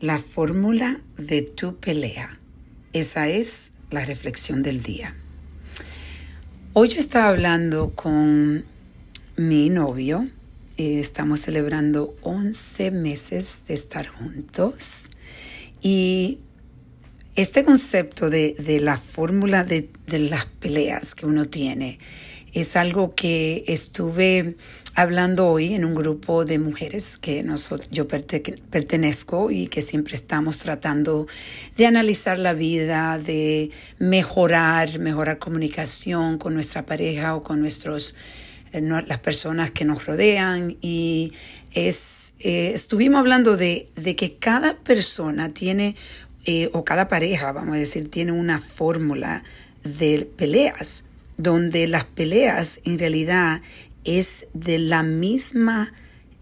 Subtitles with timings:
[0.00, 2.38] La fórmula de tu pelea.
[2.92, 5.16] Esa es la reflexión del día.
[6.74, 8.66] Hoy yo estaba hablando con
[9.36, 10.28] mi novio.
[10.76, 15.04] Eh, estamos celebrando 11 meses de estar juntos.
[15.80, 16.40] Y
[17.34, 21.98] este concepto de, la fórmula de, de las peleas que uno tiene
[22.60, 24.56] es algo que estuve
[24.94, 30.56] hablando hoy en un grupo de mujeres que nosotros, yo pertenezco y que siempre estamos
[30.56, 31.26] tratando
[31.76, 38.14] de analizar la vida, de mejorar, mejorar comunicación con nuestra pareja o con nuestros
[38.72, 40.78] eh, las personas que nos rodean.
[40.80, 41.34] Y
[41.74, 45.94] es, eh, estuvimos hablando de, de, que cada persona tiene,
[46.46, 49.44] eh, o cada pareja, vamos a decir, tiene una fórmula
[49.84, 51.04] de peleas,
[51.36, 53.62] donde las peleas en realidad
[54.04, 55.92] es de la misma,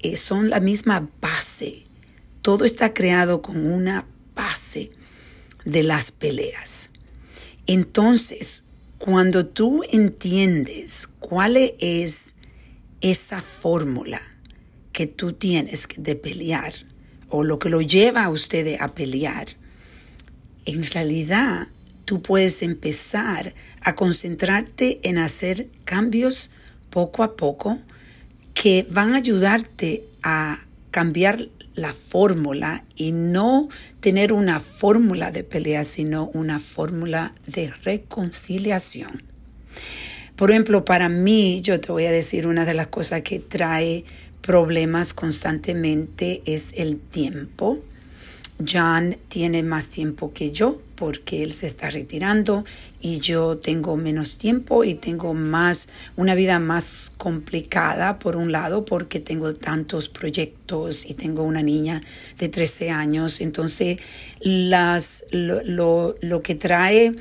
[0.00, 1.84] eh, son la misma base.
[2.42, 4.90] Todo está creado con una base
[5.64, 6.90] de las peleas.
[7.66, 8.64] Entonces,
[8.98, 12.34] cuando tú entiendes cuál es
[13.00, 14.20] esa fórmula
[14.92, 16.74] que tú tienes de pelear
[17.28, 19.46] o lo que lo lleva a ustedes a pelear,
[20.64, 21.68] en realidad
[22.10, 26.50] tú puedes empezar a concentrarte en hacer cambios
[26.90, 27.78] poco a poco
[28.52, 33.68] que van a ayudarte a cambiar la fórmula y no
[34.00, 39.22] tener una fórmula de pelea, sino una fórmula de reconciliación.
[40.34, 44.04] Por ejemplo, para mí, yo te voy a decir una de las cosas que trae
[44.40, 47.78] problemas constantemente es el tiempo.
[48.66, 52.62] John tiene más tiempo que yo porque él se está retirando
[53.00, 58.84] y yo tengo menos tiempo y tengo más una vida más complicada por un lado
[58.84, 62.02] porque tengo tantos proyectos y tengo una niña
[62.38, 63.40] de 13 años.
[63.40, 63.98] Entonces
[64.40, 67.14] las lo, que trae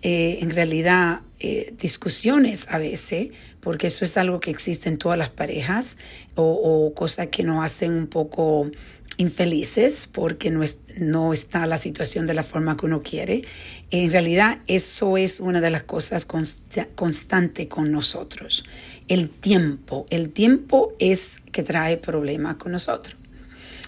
[0.00, 3.28] eh, en realidad eh, discusiones a veces
[3.60, 5.98] porque eso es algo que existe en todas las parejas
[6.36, 8.70] o, o cosas que nos hacen un poco
[9.18, 10.62] infelices porque no,
[10.98, 13.42] no está la situación de la forma que uno quiere.
[13.90, 18.64] En realidad eso es una de las cosas constante con nosotros.
[19.08, 23.16] El tiempo, el tiempo es que trae problemas con nosotros.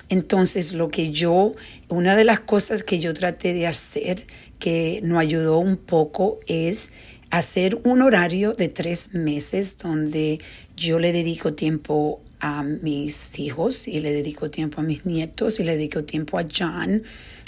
[0.08, 1.54] Entonces lo que yo,
[1.88, 4.26] una de las cosas que yo traté de hacer
[4.58, 6.90] que nos ayudó un poco es
[7.30, 10.40] hacer un horario de tres meses donde
[10.76, 15.64] yo le dedico tiempo a mis hijos y le dedico tiempo a mis nietos y
[15.64, 17.02] le dedico tiempo a John.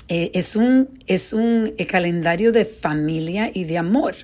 [0.09, 4.15] Eh, es un, es un calendario de familia y de amor.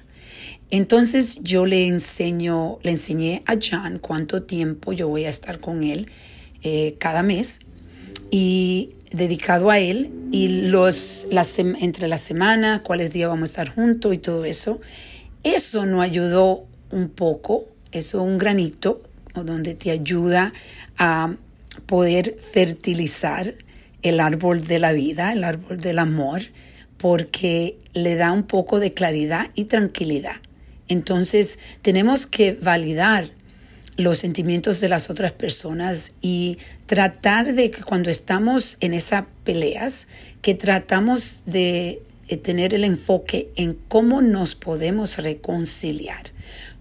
[0.71, 5.85] Entonces yo le enseño, le enseñé a John cuánto tiempo yo voy a estar con
[5.85, 6.09] él
[6.63, 7.61] eh, cada mes
[8.33, 13.75] y dedicado a él y los las, entre la semana, cuáles días vamos a estar
[13.75, 14.81] juntos y todo eso.
[15.45, 19.03] Eso nos ayudó un poco, eso un granito
[19.45, 20.53] donde te ayuda
[20.99, 21.35] a
[21.87, 23.55] poder fertilizar
[24.03, 26.43] el árbol de la vida, el árbol del amor,
[26.97, 30.37] porque le da un poco de claridad y tranquilidad.
[30.89, 33.31] Entonces tenemos que validar
[33.97, 40.07] los sentimientos de las otras personas y tratar de que cuando estamos en esas peleas,
[40.43, 42.03] que tratamos de
[42.43, 46.33] tener el enfoque en cómo nos podemos reconciliar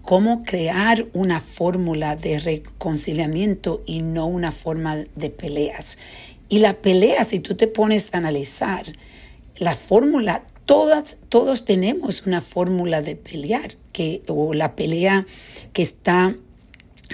[0.06, 5.98] cómo crear una fórmula de reconciliamiento y no una forma de peleas.
[6.48, 8.86] Y la pelea, si tú te pones a analizar,
[9.56, 15.26] la fórmula, todas, todos tenemos una fórmula de pelear, que, o la pelea
[15.72, 16.36] que está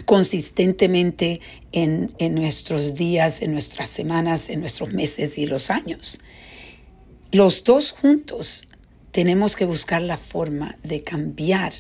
[0.05, 1.41] consistentemente
[1.73, 6.21] en, en nuestros días, en nuestras semanas, en nuestros meses y los años.
[7.31, 8.67] Los dos juntos
[9.13, 11.73] tenemos que buscar la forma de cambiar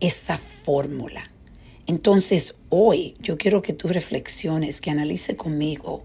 [0.00, 1.30] esa fórmula.
[1.86, 6.04] Entonces hoy yo quiero que tú reflexiones, que analice conmigo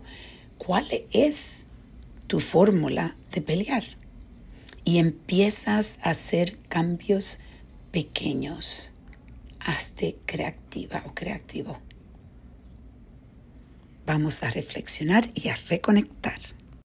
[0.58, 1.66] cuál es
[2.28, 3.84] tu fórmula de pelear
[4.84, 7.40] y empiezas a hacer cambios
[7.92, 8.92] pequeños.
[9.60, 11.80] Hazte creativa o creativo.
[14.06, 16.40] Vamos a reflexionar y a reconectar.